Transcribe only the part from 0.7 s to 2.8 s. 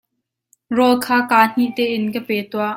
Rawl kha kaa hnih tein ka pe tuah.